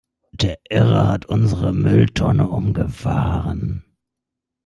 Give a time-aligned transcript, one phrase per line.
[0.31, 3.85] Der Irre hat unsere Mülltonne umgefahren!